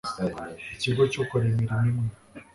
[0.73, 2.07] ikigo cy ukora imirimo imwe